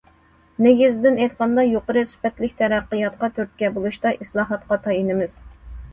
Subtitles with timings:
[0.65, 5.37] نېگىزىدىن ئېيتقاندا، يۇقىرى سۈپەتلىك تەرەققىياتقا تۈرتكە بولۇشتا ئىسلاھاتقا تايىنىمىز.